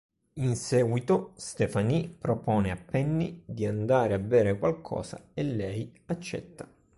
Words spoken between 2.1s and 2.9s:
propone a